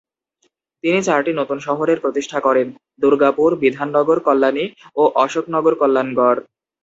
[0.83, 2.67] তিনি চারটি নতুন শহরের প্রতিষ্ঠা করেন:
[3.01, 4.65] দূর্গাপুর, বিধাননগর, কল্যাণী
[4.95, 6.39] ও অশোকনগর-কল্যাণগড়।